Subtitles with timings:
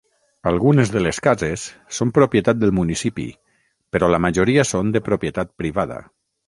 [0.51, 1.65] Algunes de les cases
[1.99, 3.29] són propietat del municipi,
[3.97, 6.05] però la majoria són de propietat privada.